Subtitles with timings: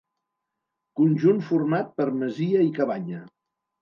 [1.01, 3.21] Conjunt format per masia i cabanya.